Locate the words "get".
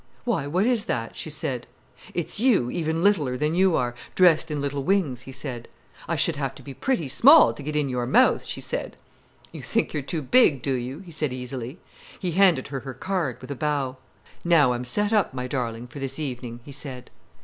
7.61-7.75